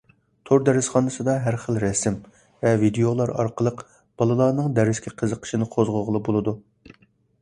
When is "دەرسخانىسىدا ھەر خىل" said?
0.69-1.77